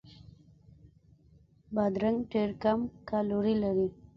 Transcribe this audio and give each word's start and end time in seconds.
بادرنګ 1.75 2.17
ډېر 2.31 2.49
کم 2.63 2.79
کالوري 3.09 3.55
لري. 3.63 3.87